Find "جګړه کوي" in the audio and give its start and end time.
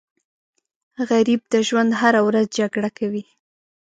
2.59-3.23